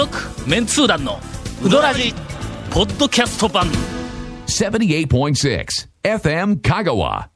[0.00, 0.18] 続
[0.48, 1.18] メンツー団の
[1.62, 2.14] ウドラジ
[2.70, 3.66] ポッドキャスト版。
[4.46, 5.66] 78.6
[6.02, 7.28] FM Kagawa.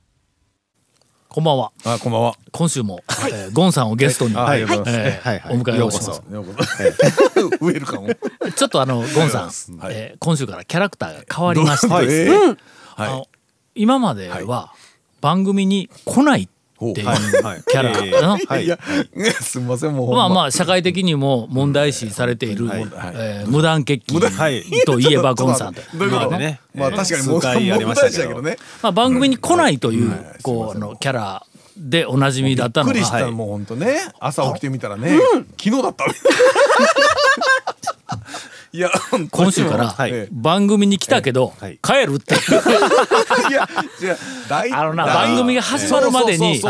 [1.29, 1.73] こんばんは。
[1.85, 2.37] あ、こんばんは。
[2.53, 6.23] 今週も、えーゴンさんをゲストに、はい、えはい、ーはい、お迎えをします。
[6.33, 7.43] ようこそ。
[7.61, 8.17] ウェルカム。
[8.57, 9.95] ちょっとあのゴンさん、はい。
[9.95, 12.59] えー今週からキャラクターが変わりまして、はいえー
[12.97, 13.29] あの
[13.75, 14.73] 今までは
[15.21, 16.49] 番組に来ないっ
[16.93, 17.63] ていうはいはい。
[17.67, 18.65] キャラ、えーのはい。
[18.65, 18.79] いや、
[19.15, 20.13] ねすみません、もう。
[20.13, 20.25] ま。
[20.25, 22.83] あまあ社会的にも問題視されている、はい。
[23.15, 24.63] えー無断欠勤はい。
[24.85, 25.75] といえばゴンさん。
[25.75, 25.81] と。
[25.81, 26.31] いうこと？
[26.31, 26.61] まあね。
[26.75, 28.57] まあ確かにもう、数回ありましたけどね。
[28.83, 30.11] まあ、番組に来ないという、
[30.43, 33.99] こうあのキャラでおなじみだったのがびっくりした、はいもう本当ね。
[34.21, 35.19] 朝起きてみたらね、
[35.63, 36.05] 昨日だった。
[38.75, 38.91] いや、
[39.31, 39.95] 今週から
[40.33, 41.79] 番組に来たけど、はい。
[41.81, 42.35] 帰るって。
[42.35, 42.39] え
[43.49, 43.69] いや、
[44.77, 46.61] あのな番組が始まるまでに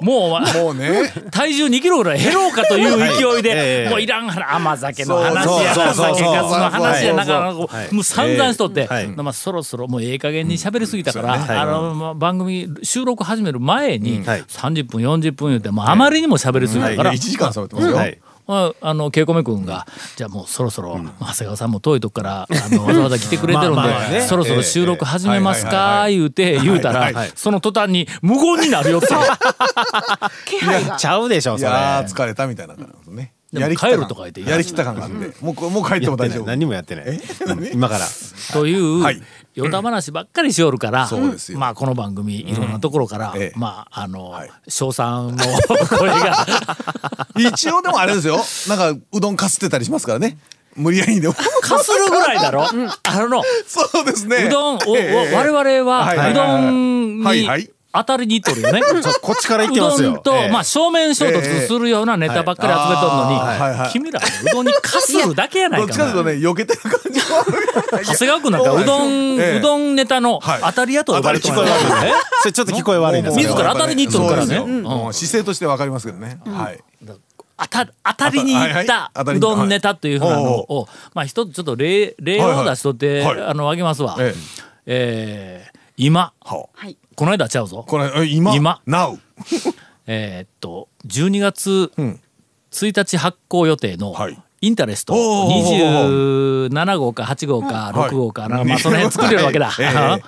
[0.00, 1.12] もうもうね。
[1.30, 3.88] 体重2キロぐらい減ろうかという勢いで、ええ。
[3.88, 9.06] もういらん話甘酒の話や酒かすの話やはいなんかもう散々しとって、はい。
[9.06, 14.24] まあ、そろそろもうええ加減に喋りすぎたから、あのまあ番組収録始める前にん。
[14.24, 14.42] はい。
[14.48, 17.14] 30分40分言うてもうあまりにも喋りすぎたから、い。
[17.14, 18.31] や1時間喋ってますよ。
[18.52, 18.72] はい。
[18.72, 19.86] まあ、あの稽古目君が、
[20.16, 29.08] じゃあもうそろそろ、長谷川さんも遠いとこからあの わざわざ来てくれてるんで、まあまあねそろそろ収録始めますええか言うて言うたら、その途端に無言になるよって
[30.98, 31.70] ちゃうでしょ、それ。
[31.70, 33.32] いやー、疲れたみたいな感じですね。
[33.52, 35.44] やり帰るとか言ってやりきった感があって。
[35.44, 36.46] もうこ、もう帰っても大丈夫。
[36.46, 37.04] 何もやってない。
[37.06, 37.20] うん
[37.72, 38.06] 今から。
[38.52, 39.22] という、はい
[39.54, 41.08] 与田話ばっかりしおるから、
[41.54, 43.58] まあこの番組いろんなところから、ええ。
[43.58, 44.50] まああの、はい。
[44.68, 45.44] 称賛の
[45.98, 46.46] 声が。
[47.36, 48.42] 一応でもあれですよ。
[48.68, 50.38] なんか、うどんかすってたりしますからね。
[50.74, 51.34] 無理やりでも。
[51.34, 54.44] かするぐらいだろ、あのそうですね。
[54.46, 57.46] うどんを、ええ我々は、うどんに
[57.94, 58.80] 当たりにいっとるよね。
[59.20, 60.12] こっちから言っうてますよ。
[60.12, 60.50] どんと、ええ。
[60.50, 65.90] まあ正面衝突するようなネタばっかり集めとるのに、はい君らうどんにかするだけやないどっ。
[65.90, 67.20] ちかというとね、避けてる感じ。
[67.20, 69.58] 長谷川君なんか うどん、ええ。
[69.58, 70.60] うどんネタのはい。
[70.62, 71.54] 当たり屋と呼ばれてる。
[71.54, 71.62] そ
[72.46, 73.50] れちょっと聞こえ悪いんですけど。
[73.50, 74.68] 自ら当たりに行っとるからねそう
[75.10, 75.12] ん。
[75.12, 76.38] 姿勢としてわかりますけどね。
[76.46, 76.80] はい。
[77.58, 80.64] 当た当たりに行ったうどんネタというふうなのはい。
[80.68, 83.36] を、まあ一つちょっと例例を出しとって、はい。
[83.36, 84.16] はいあのあげますわ。
[84.18, 84.34] え。
[84.86, 86.32] えー今？
[86.40, 87.84] はあこの間ちゃうぞ。
[87.86, 88.54] これ、え今？
[88.54, 88.80] 今。
[88.86, 89.18] Now。
[90.06, 92.20] えーっと12月うん。
[92.70, 94.38] 1日発行予定のはい。
[94.62, 95.14] インタレスト。
[95.14, 96.68] おー。
[96.68, 98.10] 27号か8号かはい。
[98.10, 99.70] 6号かなんかまあその辺作れるわけだ。
[99.70, 100.18] は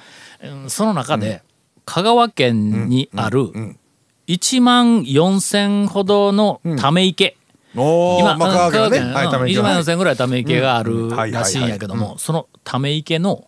[0.42, 0.70] い うん。
[0.70, 1.42] その中で
[1.84, 3.50] 香川県にある
[4.26, 7.36] 1万4,000ほどのため池。
[7.74, 9.14] 今、まあ、香川県ね。
[9.14, 13.44] はい、うんため息1万はい4000ぐらいため池があるはいらしいんやけどはいもそのため池の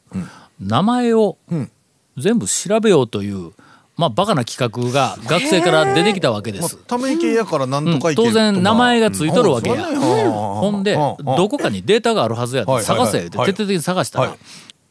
[0.60, 1.70] 名前をん
[2.16, 3.52] 全部調べようという
[3.96, 6.76] まあバカな企画が学生から出てきたわけでまあす。
[6.76, 9.88] ため池やからなんとか当然名前がついとるわけや。
[9.88, 11.24] うんほんでうん。
[11.24, 13.46] どこかにデータがあるはずや探せってはい。
[13.52, 14.38] 徹底的に探したらはい。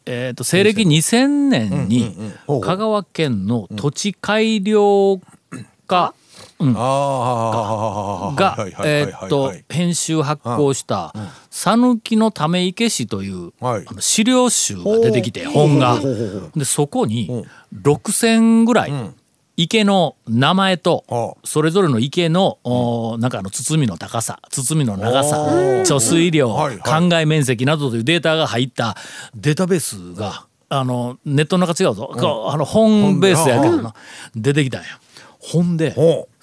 [0.06, 2.16] えーと西暦2000年に
[2.46, 5.20] 香川県の土地改良
[5.86, 6.14] 課
[6.58, 11.12] がえーっと編集発行した
[11.50, 13.52] 「讃岐のため池市」という
[14.00, 15.98] 資料集が出てきて本が。
[16.56, 17.44] でそこに
[17.82, 18.92] 6,000ぐらい
[19.56, 21.40] 池の名前とはあ。
[21.44, 28.96] それぞれの池のおなんかあの包みの高さ包みの長さ貯水量灌漑面積などというデータが入った
[29.34, 32.10] データベースがあのネットの中違うぞ。
[32.50, 33.94] あの本ベースやけどな
[34.34, 34.88] 出てきたんや。
[35.38, 35.94] ほんで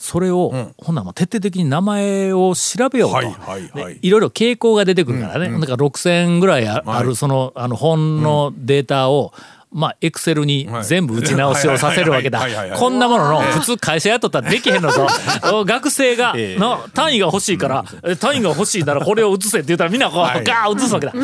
[0.03, 0.95] それを、ほん。
[0.95, 3.93] ならまあ徹底的に名前を調べようと、はいはいはい。
[3.93, 9.31] でいろいろ傾向が出てくるからね、だから6,000ぐらいああるそのあの本のデータを、
[9.71, 10.83] まあエクセルにはい。
[10.83, 12.45] 全部打ち直しをさせるわけだ。
[12.75, 15.07] こんなものの普通会社雇ったらできへんのぞ
[15.65, 16.35] 学生が
[16.93, 20.43] 単位が欲しいからえ単位が欲しいならこれを写せって言ったらみんなこうはい。
[20.43, 21.13] ガーッ写すわけだ。
[21.13, 21.19] で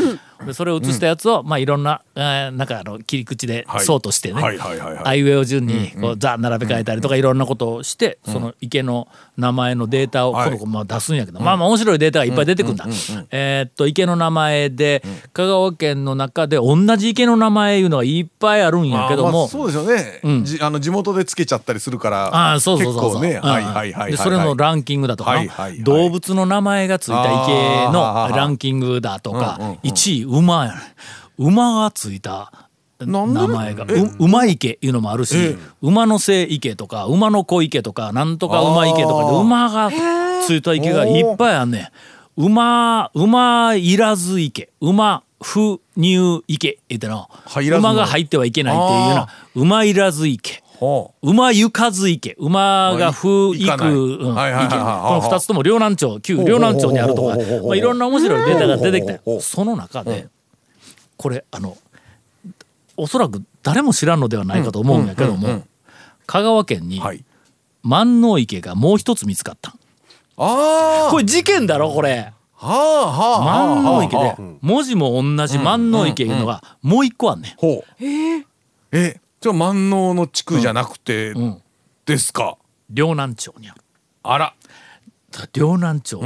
[0.53, 3.85] それを写したやつを、まあいろんな、えーなんかあの切り口ではい。
[3.85, 10.45] そうとしてね、あいうえお順にこうザ並べ替えたりとかいろんなことをして、その池の名前のデータをはい。
[10.45, 12.85] この子まあ出すんやけど、まあまあ面白いデータがいっぱい出てくるんだ。
[13.31, 15.03] えーっと池の名前で
[15.33, 20.45] 香川県の中で同じ池の名前いうのがいっぱいあるんやけどもあーまあ、そうですよね、うん。
[20.45, 23.21] じあの地元でつけちゃったりするからああそうそうそうそう。
[23.21, 30.79] 結構ね、うんはいはいはいそれのランキングだとか、はいはいはい動物の名前がついた池のランキングだとか、うんうんうん1位馬やね
[31.37, 32.51] 馬がついた
[32.99, 33.85] 名前が。
[33.85, 33.87] う
[34.19, 35.57] 馬池いうのもあるし、ええ。
[35.81, 39.89] 馬の背池とか馬の子池とかなんとか馬池とかで馬が
[40.45, 41.91] ついた池がいっぱいあんね
[42.37, 42.43] ん。
[42.45, 47.29] 馬馬いらず池馬不入池っての。
[47.77, 50.61] 馬が入ってはいけないっていうような馬いらず池。
[50.61, 50.68] ほ
[51.21, 57.35] 馬行かず池馬が風いく、池はいこの二つとも両南町旧両南町にあるとか
[57.65, 59.19] まあいろんな面白いデータが出てきた。
[59.41, 60.27] その中で
[61.17, 61.77] これあの
[62.95, 65.63] おそらく誰も知らんのではないかと思うんやけども
[66.25, 67.01] 香川県に
[67.83, 69.75] 万能池がもう一つ見つかった。
[70.37, 72.33] ああこれ事件だろこれ。
[72.55, 77.53] はあはあはあ万能池ではあ文字も同じ万能池いうのがもう一個あんねん。
[77.57, 78.05] ほう。
[78.91, 81.61] えじゃあ万能の地区じゃなくてん。
[82.05, 82.57] ですか？
[82.89, 83.81] 両南町にある。
[84.23, 84.53] あら。
[85.53, 86.21] 両南町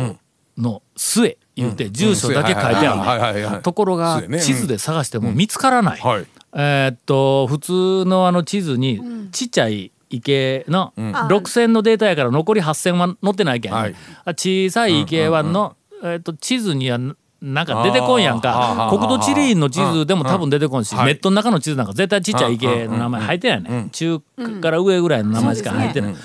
[0.58, 6.26] の末言うて住所だけ書いてあるところが地図で探しても見つからない、はい。
[6.54, 13.96] えーっと普通のあの地図にちっちゃい池の6,000のデータやから残り8,000は載ってないけん、はい。
[14.26, 17.00] あ小さい池湾の、えーっと地図には
[17.44, 18.88] なんか出てこんやんか。
[18.90, 21.08] 国土地理院の地図でも多分出てこんし、はい。
[21.08, 24.22] ネットの中の地図なんか絶対ちっちゃい池の名前入ってないね、中
[24.62, 26.16] から上ぐらいの名前しか入ってない、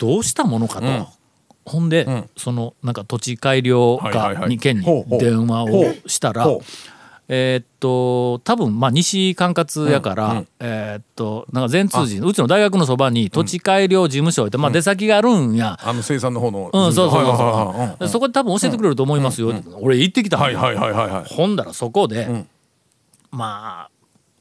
[0.00, 0.86] どうしたものかと。
[1.64, 6.48] ほんで、そのなんか土地改良課に県に電話をしたら、
[7.30, 21.24] えーっと多分まあ西管轄やから、えーっとなんか善通寺うちの大学のそばに土地改良事務所って、まあ、出先があるんや、あの生産の方のうん、そうそうそうそこで多分教えてくれると思いますよ、俺行ってきたはいはいはいはいはい。
[21.24, 22.46] ほんだらそこで、
[23.30, 23.97] まあ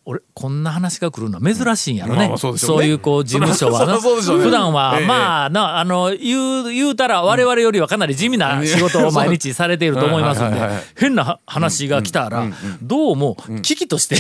[0.10, 5.06] 俺こんな話が来るのは珍しいんやろね,、そういうこう事務所は 普段は、ええ。
[5.06, 10.62] まあなあの言う言うたら我々よりはかなり地味な仕事を 毎日されていると思いますんで
[10.96, 12.46] 変なは話が来たら
[12.82, 14.18] どうも危機として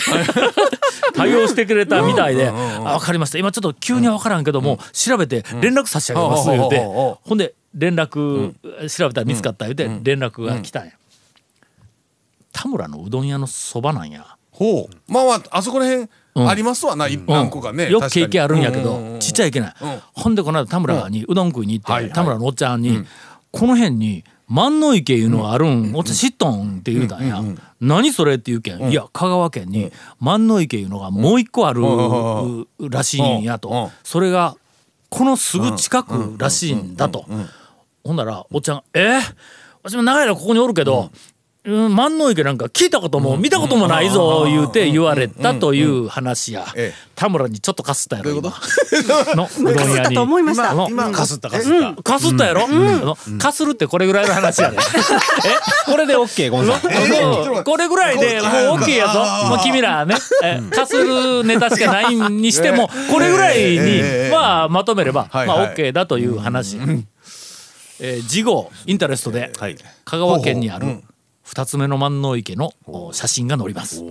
[1.16, 2.50] 対応してくれたみたいで
[2.84, 3.38] 「あ分かりました。
[3.38, 6.80] 今ちょっと急には分からんけども調べて連絡差し上げます」言うて。
[6.82, 8.56] ほんで連絡
[8.90, 10.92] 調べたら見つかった言うて連絡が来たんや。
[12.52, 14.37] 田村のうどん屋のそばなんや。
[14.58, 15.12] ほう。
[15.12, 19.74] まあまああそこら辺ありますわな、い何個かねよく経験あるんやけど、ちっちゃいけない、
[20.14, 23.06] ほんでこの間田村にうどん食いに行って、田村のおっちゃんに、
[23.52, 27.42] この辺に万能池いうのがあるん、おっちゃん知っとんって言うたんや、
[27.80, 31.82] 何それって言うけん、いや香川県に万能池いうのがもう一個ある
[32.90, 33.90] らしいんやと、うん。
[34.04, 34.56] それが
[35.10, 37.26] このすぐ近くらしいんだと、
[38.04, 39.22] ほんならおっちゃん「えー、
[39.84, 41.10] 私も長い間ここにおるけど、うん、
[41.68, 46.66] 万能池なんか聞いたことも見たこともないぞ言うて言われたという話や。
[46.76, 49.34] ええ田村にちょっとかすったやろどういうこ今。
[49.36, 49.78] のうどん屋に。
[49.80, 51.12] かすったと思いました。
[51.12, 52.04] かすったかすった。
[52.04, 52.68] かすったやろ、
[53.40, 54.78] かするってこれぐらいの話やで、
[55.88, 57.64] これで OK ゴンさん。
[57.64, 60.16] これぐらいでもう OK やぞ、まあ、君らね。
[60.44, 66.78] えかするネタしかないにしてもこれぐらいに、ええまあ、まとめれば、はいまあ、はい OK だという話、
[68.00, 69.76] えー次号インタレストではい。
[70.06, 71.02] 香川県にある
[71.48, 74.04] 二つ目の万能池のお写真が載ります。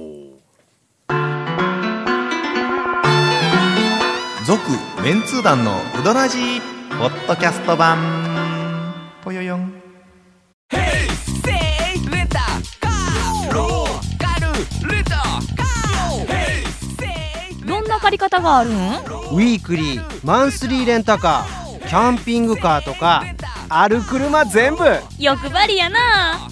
[4.47, 4.71] 続
[5.05, 6.61] メンツー団のウドラジー
[6.99, 7.99] ポッドキャスト版。
[9.23, 9.83] ぽよよん。
[17.67, 23.25] どんな借り方があるんウィークリーマンスリーレンタカーキャンピングカーとか
[23.69, 24.85] ある車全部。
[25.19, 26.49] 欲張りやな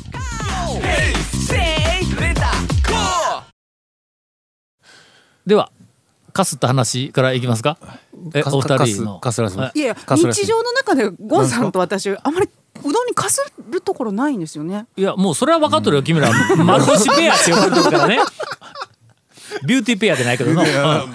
[5.47, 5.71] では
[6.33, 7.79] かすった話からいきますか？
[8.35, 9.21] えお二人の。
[9.75, 9.79] い。
[9.79, 12.49] やいや日常の中でゴンさんと私あまり
[12.81, 14.87] うどんにかするところないんですよね。
[14.97, 16.31] いやもうそれは分かっとるよ、君ら
[16.65, 18.19] 丸腰ペアって呼ばれてるからね。
[19.65, 20.65] ビューティーペアでないけどの、う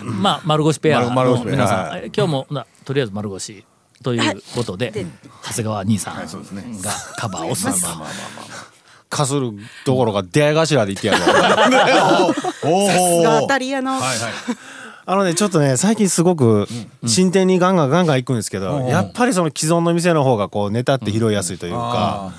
[0.06, 0.22] ん。
[0.22, 1.02] まあ丸腰ペア。
[1.02, 3.66] の皆さん、今日もなとりあえず丸腰
[4.02, 5.06] ということで、
[5.44, 6.22] 長谷川兄さんが
[7.18, 7.74] カバーをする。
[7.74, 7.80] と、
[9.10, 9.52] かする
[9.86, 11.20] どころか出会い頭で言ってやる
[12.62, 14.18] 当たり屋の、はいはい。
[15.06, 16.68] あのねちょっとね最近すごく
[17.08, 22.32] 新店にガンガンガンガン行くんですけど、やっぱりその既存の店の方がこうネタって拾いやすいというか、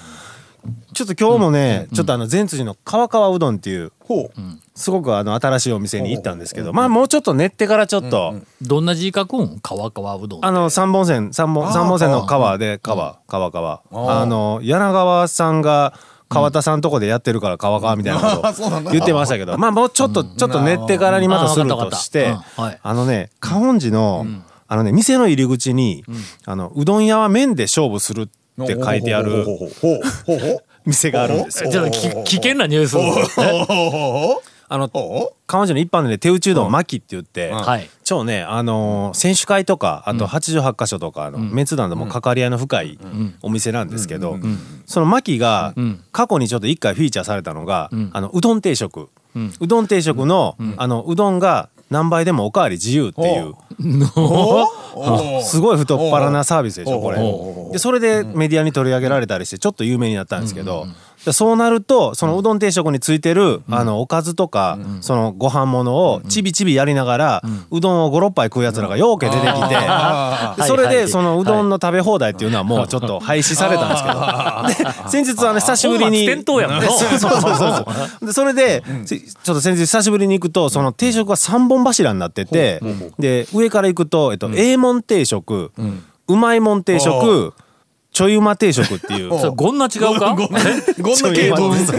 [0.95, 4.41] ちょっと今日もね、ちょっとあの善通寺の川川うどんっていうほう。
[4.77, 9.59] すごくあの新しいお店に行ったんですけど、まあもうちょっと練ってからちょっと、どんな字書くん？
[9.61, 10.45] 川川うどん。
[10.45, 13.83] あの三本線三本三本線の川で川川川。
[13.91, 15.95] あの柳川さんが
[16.31, 22.35] 川田さんとこでやってるから川川みたいなこと 言ってましたけどまあもうちょっとちょっと練ってからにまたするとして
[22.83, 24.25] あのね観音寺の
[24.69, 26.05] あのね店の入り口に
[26.47, 28.31] あのうどん屋は麺で勝負する
[28.63, 29.45] って書いてある
[30.87, 31.71] 店があるんですよ。
[31.71, 34.41] ちょっとき危険な匂いするぞ
[34.73, 37.91] あのほ観音寺の一般でね手打ちうどん巻きって言ってはい。
[38.05, 42.99] 超ね、あのー選手会とかあと88箇所とかのメンツ団でも関わり合いの深い
[43.43, 44.39] お店なんですけど、
[44.87, 45.75] その牧が
[46.13, 49.09] 過去にちょっと一回フィーチャーされたのが、あのうどん定食、
[49.61, 53.55] うどん定食の、あのうどんが何倍でもおかわり自由っていう。
[54.15, 57.19] おすごい太っ腹なサービスでしょこれ。
[57.73, 69.77] でそれでメディアに取り上げられたりしてちょっと有名になったんですけどでそうなるとそのうどん定食についてるあのおかずとかそのご飯物をちびちびやりながらうどんを56杯食うやつらがようけ出てきて
[70.57, 74.21] でそれでそのうどんの食べ放題っていうのはもうちょっと廃止されたんですけど。
[75.05, 76.27] で先日あの久しぶりに
[78.33, 82.81] それでちちょっと先日久しぶりに行くとその定食が3本柱になってて
[83.19, 85.73] で上から行くとえっと A 門定食
[86.29, 87.53] うまいもん定食
[88.13, 89.31] ちょいうま定食っていう。
[89.39, 90.35] それこんな違うか？
[90.35, 90.53] ごん。
[90.53, 90.61] な
[91.33, 91.93] 系統です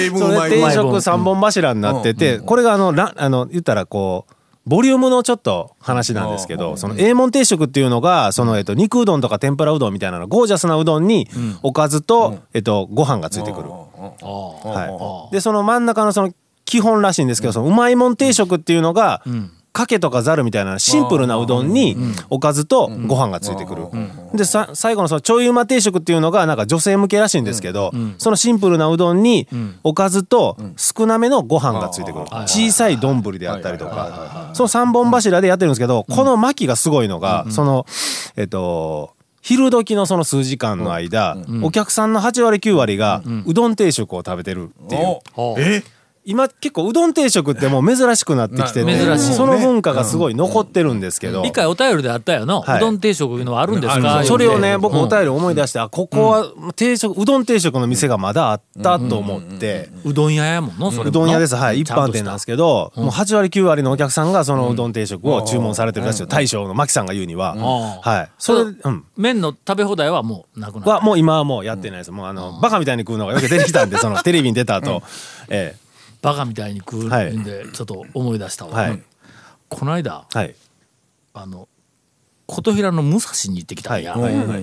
[0.00, 4.32] 英文そうれまい定食3本柱になっててこれがあのらあの言ったらこう
[4.68, 11.26] ボリュームのちょっと話なんですけどその A 門定食っていうのがそのえっと肉うどんとか天ぷらうどんみたいなのゴージャスなうどんに
[11.62, 13.68] おかずとえっとご飯がついてくる。
[13.70, 16.32] はい、でその真ん中のその
[16.66, 19.22] 基本らしいんですけどそのうまいもん定食っていうのが
[19.78, 21.96] かけとかざるみたいなシンプルなうどんに
[22.30, 23.84] おかずとご飯がついてくる。
[24.34, 29.46] でさ最後のそのちょいうま定食っていうのがなんか女性向けらしいんですけどそのシンプルなうどんに
[29.84, 32.24] おかずと少なめのご飯がついてくる。
[32.48, 34.50] 小さい丼であったりとか。
[34.54, 37.86] その3本柱でやってるんですけどこの巻きがすごいのがその
[38.34, 45.18] えっと昼時のその数時間の間お客さんの8割9割がうどん定食を食べてるっていう。
[45.58, 45.84] え？
[46.24, 51.44] 今結構うどん定食ってもう珍しくなってきてて珍しいその文化がすごい残ってるんですけど。
[51.44, 52.76] 一回お便りであったよな、はい。
[52.78, 54.00] うどん定食いうのはあるんです。
[54.00, 59.90] かそれをね僕お便り思い出してあここは定食うどん定食の店がまだあったと思って。
[60.04, 61.56] うどん屋やもんのそれもうどん屋です。
[61.56, 61.80] はい。
[61.80, 66.26] 一般店なんですけどもう8割9割のお客さんがそのうどん定食を注文されてるらしいよ。
[66.26, 67.54] 大将の牧さんが言うには。
[68.02, 68.30] はい。
[68.38, 69.04] それうん。
[69.16, 70.90] 麺の食べ放題はもうなくなる。
[70.90, 72.10] はもう今はもうやってないです。
[72.10, 75.02] もうあのバカみたいに食うのがよく出てきたんでその テレビに出た後。
[75.48, 75.74] え
[76.22, 79.02] バカみたいに食うんでちょっと思い出したわ、はい。
[79.68, 80.54] この間えはい。
[81.34, 81.68] あの
[82.46, 84.34] 琴平の武蔵に行ってきたんや、はい。
[84.34, 84.62] はい。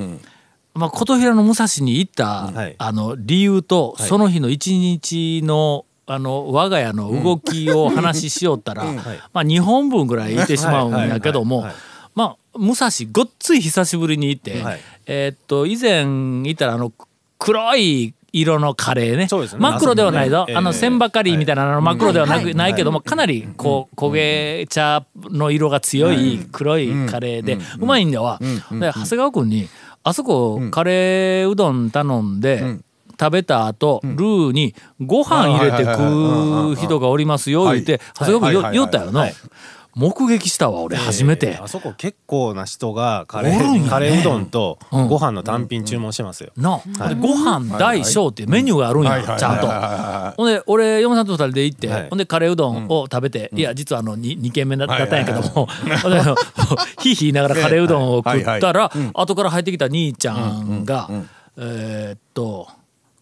[0.73, 2.75] まあ、琴平の武蔵に行った、はい。
[2.77, 4.01] あの理由と、い。
[4.01, 8.83] その日の一日のあの我が家の動きを話ししよったら、
[9.33, 11.65] まあ、2本分ぐらいいてしまうんやけども、
[12.13, 14.79] まあ武蔵ごっつい久しぶりに行って、はい。
[15.07, 16.91] えーっと以前行ったらあの
[17.39, 19.27] 黒い色のカレーね。
[19.29, 19.59] そうですね。
[19.61, 20.77] 真っ黒ではないぞ、あのええ。
[20.77, 22.55] 千ばかりみたいなの真っ黒ではなく、はい。
[22.55, 28.39] ないけどもかなりこう焦げ茶の色が強い黒いカレーでうまいんだわ。
[28.39, 29.69] で長谷川君に
[30.03, 32.79] あそこカレーうどん頼んで。
[33.17, 39.29] 食べた後、ルーにご飯入れて食う人がおりますよ言って長谷川君よはったよな
[39.95, 41.47] 目撃したわ俺初めて。
[41.47, 43.79] ええあそこ結構な人がカレおるんやね。
[43.85, 45.07] ーカレーうどんとうん。
[45.07, 46.51] ご飯の単品注文してますよ。
[46.57, 49.67] なあ、でご飯大小っていうメニューがあるんはいはいやちゃんと。
[49.67, 52.09] はほんで俺嫁さんと二人で行って、はい。
[52.09, 55.67] ほんでカレーうどんを食べて、いや実はあの 2, 二軒目だだったんやけども、
[57.01, 61.09] ひいひいながらカレーうどんを食ったら、後から入ってきた兄ちゃんが、
[61.57, 62.67] えーっと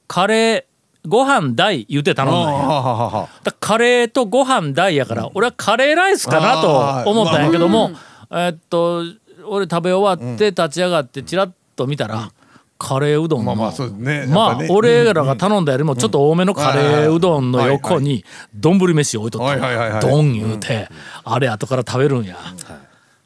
[0.07, 0.73] カレー
[1.07, 3.27] ご飯大言うて頼んだんや。
[3.63, 7.91] カレーとご飯大やから、俺はカレーライスかなと思ったんやけども、
[8.29, 9.03] えーっと
[9.45, 12.29] 俺食べ終わって立ち上がってチラッと見たら、
[12.77, 14.15] カレーうどんの、まあまあそうですね。
[14.19, 19.47] やっまあぱね俺らが頼んだよりもちょっと多めのカレーうどんの横に丼飯置いとった。
[19.47, 20.01] はいはいはいはい。
[20.01, 20.89] ドン言うて
[21.23, 22.37] あれ後から食べるんや。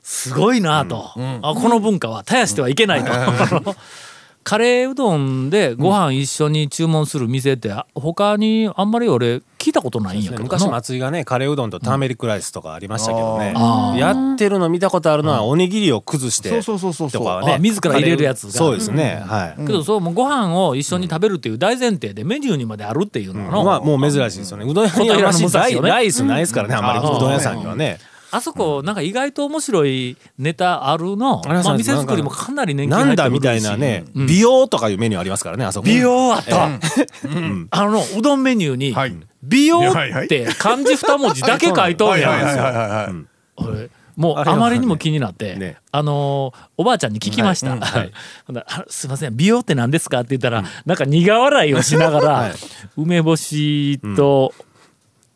[0.03, 1.11] すごいなと。
[1.41, 3.11] あこの文化は絶やしてはいけないと
[4.47, 13.51] カレーうどんでご飯一緒に注文する店って他にあんまり俺聞いたことないんやけど昔な松井がねカレーうどんとターメリックライスとかありましたけどね。
[13.57, 13.99] あー。
[13.99, 17.21] やってるの見たことあるのはおにぎりを崩してそうそうそうそうそう。
[17.23, 18.53] とかはねあ自ら入れるやつが。
[18.53, 19.21] そうですね。
[19.27, 19.67] はい。
[19.67, 24.63] けどそうもうご飯を一緒に食べるっていう大前提でメニューにまであるっていうのの、まあもう珍しいですよね。
[24.63, 25.89] うどん屋にはまし小平の武蔵ライよね。
[25.89, 26.99] ライスないですからねあんまり。
[26.99, 27.99] うどん屋さんにはね
[28.31, 34.27] あそこなんか意外と面白いネタあるの、まあ、店作りもかなり年季なん入ってるだみたいなねうん。
[34.27, 35.85] 美容とかいうメニューありますからねあそこ。
[35.85, 39.15] 美容あった、あのうどんメニューに、はい。
[39.43, 42.77] 美容って漢字二文字だけ書いとんやはいはいはいはい。
[42.77, 43.25] はい
[43.57, 45.77] 俺もうあまりにも気になって、ね。
[45.91, 47.77] あのーおばあちゃんに聞きました「はい。
[47.77, 47.81] うん。
[47.81, 48.11] はい。
[48.47, 52.53] ほんならあすいません美容って何ですか?」って言ったら、なんか苦笑いをしながら、はい。
[52.97, 54.53] 梅干しと、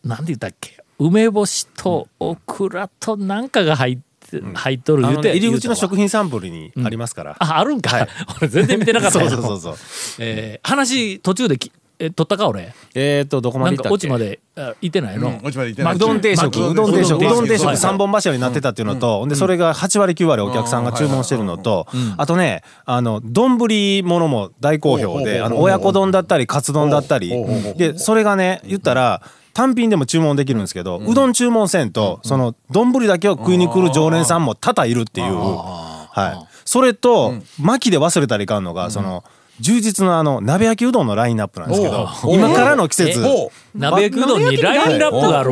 [0.04, 0.81] なんて言ったっけ？
[1.02, 7.36] 梅干しとオクラとなんかが入って、入っとるあ言うて入り口の食品サンプルにありますから。
[7.40, 8.08] ああるんか、
[8.40, 9.18] 俺全然見てなかった。
[9.20, 9.76] そようそうそうそう。
[10.20, 12.74] えー話途中できえ取ったか俺？
[12.96, 14.08] えっとどこまで行ったっけ？
[14.08, 15.84] まであ行ってないの、うどん定食。
[15.84, 17.20] まあうどん定食。
[17.20, 17.68] うどん定食。
[17.68, 23.58] はい3本柱になってたっていうのと、ほんでそれが8割9割お客さんが注文してるのと、あとねあの丼
[24.04, 27.32] ものも大好評であの親子丼だったりカツ丼だったり。
[27.78, 29.22] でそれがね言ったら
[29.54, 39.24] 単品でも注文できるんですけど、うどん注文せんと、その丼だけを食いに来る常連さんも多々いるっていう、はい、それと、巻きで忘れたらいかんのが、その
[39.60, 43.24] 充実のあの鍋焼きうどんのラインナップなんですけど今からの季節。
[43.24, 45.52] お鍋焼きうどんにラインナップがある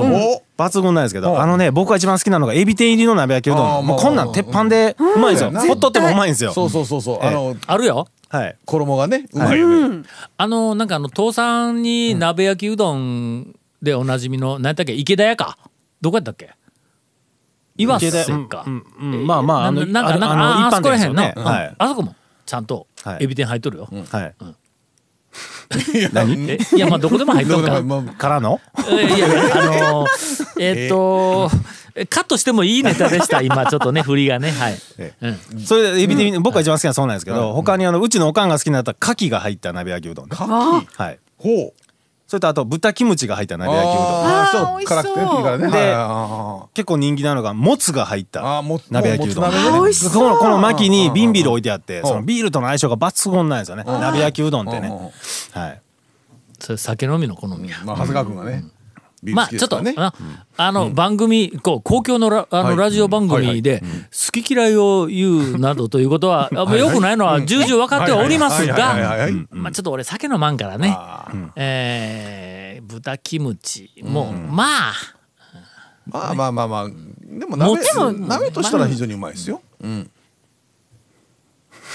[0.58, 3.86] 抜群なんですけどあのね僕が一番好きなのがエビ天入りの鍋焼きうどん。
[3.86, 5.52] もうこんなん鉄板でうまいんですよ。
[5.52, 6.54] ほっとってもうまいんですよ。
[6.54, 7.24] そうそうそうそう。
[7.24, 8.08] あのあるよ。
[8.30, 8.58] はい。
[8.66, 9.60] 衣がねうまい。
[9.60, 10.04] よね
[10.38, 14.94] あのなんかあの倒産に鍋焼きうどんでおなじみの何やっけ？
[14.94, 15.58] 池田屋か？
[16.02, 16.52] どこやったっけ？
[17.78, 18.12] 岩瀬
[18.50, 21.34] か、うんうんまあまああのなんかなんかあのああそこらへんね。
[21.38, 21.76] はいうん。
[21.78, 23.24] あそこもちゃんとはい。
[23.24, 24.36] エビ天入っとるよ、はい。
[25.72, 27.82] えいやまあどこでも入っとるか。
[28.18, 28.60] からの？
[28.90, 30.10] えいやいやあのー
[30.60, 31.50] えーっと、
[32.10, 33.66] カットしてもいいネタでした 今。
[33.68, 34.52] ちょっとね振りがね。
[34.52, 40.36] はい、えうん、それでエビ天僕が一番好きなのはそうなんですけど他にあのうちのおかんが好きなのだったら牡蠣が入った鍋焼きうどんね。
[40.36, 41.20] はい。
[41.38, 41.74] ほう
[42.30, 45.96] それとあと豚キムチが入った鍋焼きうどんああそう辛くてで
[46.76, 49.46] 結構人気なのがもつが入ったーあーもつ鍋焼きうどん。
[49.46, 49.52] こ
[50.30, 52.04] のこの巻に瓶ビール置いてあってん。
[52.04, 53.84] そのビールとの相性が抜群なんですよね。
[53.84, 54.90] 鍋焼きうどんってね。
[55.54, 55.82] はい。
[56.60, 58.64] それ酒飲みの好みや、まあ長谷川君がね
[59.24, 60.14] まあちょっと、あ
[60.58, 70.98] あの番組こう公共のラあのはいラジオ番組で好き嫌いを言うなどということは よくないのは重々分かってはおりますがまあちょっと俺酒飲まんからね。
[71.56, 72.60] えー
[72.90, 74.94] 豚キムチもまあ。
[76.06, 76.90] まあまあまあまあ。
[76.90, 79.62] でも鍋も鍋としたら非常にうまいですよ。
[79.82, 80.10] うん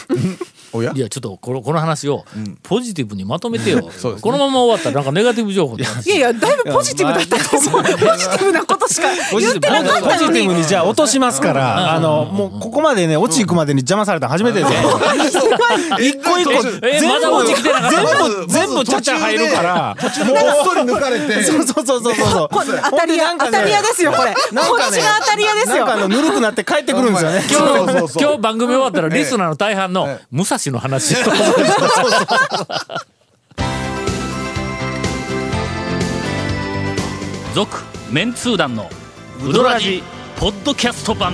[0.83, 2.25] いやちょっとこのこの話を
[2.63, 3.89] ポジティブにまとめてよ、 ね。
[4.21, 7.83] このまま終わったらなんかネガティブ情報いやいやだいぶポジティブだったと思う。
[7.83, 11.93] ポジティブなことしかポジ言ってなかったポジのにティブにじゃあ落としますから。
[11.95, 14.79] あのもうここまでね落ち行くまでに邪魔されたの初めてですよ。
[16.01, 16.53] 一個一個
[16.83, 18.05] えまだ落ちきてなかった全
[18.41, 19.97] 部全部ちゃちゃ入るから。
[20.01, 21.45] 途中でこっそり抜かれて。
[21.45, 24.33] そうそうそうそうそうこ当たり屋当たり屋ですよこれ。
[24.35, 25.77] こっちが当たり屋ですよ。
[25.77, 27.43] なんかあのぬるくなって帰ってくるんですよね。
[27.51, 30.25] 今日今日番組終わったらリスナーの大半のええ。
[30.33, 31.15] 武蔵の話。
[31.25, 31.25] を
[37.55, 37.69] 続
[38.11, 38.91] メンツー団の
[39.45, 40.03] ウドラジ
[40.37, 41.33] ポッドキャスト版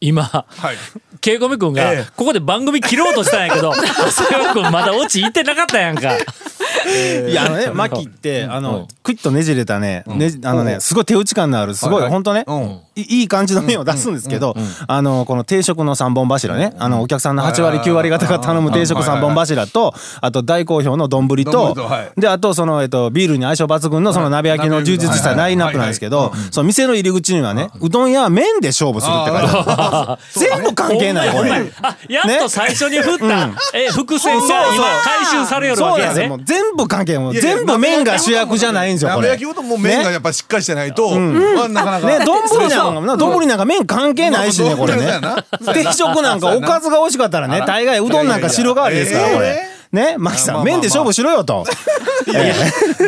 [0.00, 0.76] 今はい。
[1.20, 2.04] ケイコミ君がええ。
[2.16, 6.16] ここで番組切ろうとしたんやけど 長谷川君まだオチ言ってなかったやんか。
[7.28, 12.10] いやあのねマキってあのクイッとねじれたねねあのねすごい手打ち感のあるすごはいはい。
[12.10, 12.44] い本当ね。
[12.46, 14.56] うんいいい感じの麺を出すんですけど
[14.86, 16.74] あのこの定食の3本柱ね。
[16.78, 22.20] あのお客さんの8割9割方が頼む定食3本柱とあと大好評の丼丼ととはい。
[22.20, 30.22] であとそのえっとビールに相性抜群のその鍋焼きの充実したラインナップなんですけどその店の入り口にはねうどんや麺で勝負するって書いてある。
[30.32, 31.50] 全部関係ないこれ。
[31.82, 36.28] あやっと最初に振った、え伏線が今回収されよるわそうけやね。
[36.28, 36.60] なんですよ。
[36.60, 39.28] もう全部関係もういやいや全部麺が主役じゃないんですよこれ。
[39.28, 42.48] 鍋焼きうどんも麺がやっぱしっかりしてないとまあなかなかね、丼
[42.92, 45.20] なんか、丼なんか麺関係ないしね、これね。
[45.72, 49.78] 定食なんかおかずが美味しかったらね、大概うどんなんか白代わりですから、これ。
[49.90, 51.64] ね、マキさん、麺で勝負しろよと。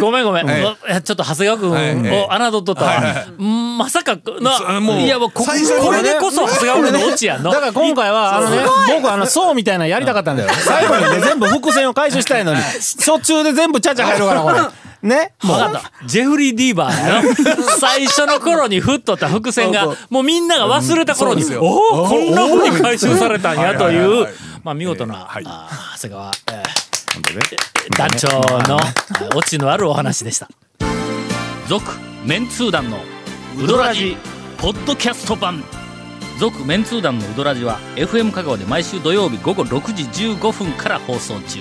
[0.01, 5.45] ごめんごめん、ちょっと長谷川君を侮っとったまさかなもういやもうこ
[5.93, 7.51] れでこそ長谷川君のオチやんの。
[7.51, 8.62] だから今回は、あのね、
[8.97, 10.49] 僕あの、層みたいなのやりたかったんだよ。
[10.51, 12.61] 最後にね、全部伏線を回収したいのに、
[13.05, 14.61] 途中で全部ちゃちゃ入るから、これ。
[15.02, 15.32] ね。
[15.42, 15.56] もう。
[15.56, 16.06] 分かった。
[16.06, 17.34] ジェフリー・ディーバーやな。
[17.78, 21.64] 最初の頃に振っとった伏線がもうみんなが忘れた頃に、うんそうですよ。
[21.64, 24.32] おおこんなふうに回収されたんやというはいはいはいはい。
[24.64, 25.44] まあ見事な、はい。
[25.46, 26.90] あー長谷川、えー
[27.96, 28.28] 団長
[28.68, 28.92] のあ
[29.34, 30.48] オチのあるお話でした。
[31.66, 31.84] 続
[32.24, 32.98] メンツー団の
[33.58, 34.16] ウドラジ
[34.58, 35.64] ポッドキャスト版。
[36.38, 41.60] 続メンツー団のウドラジは FM 香川で毎週土曜日午後6時15分から放送中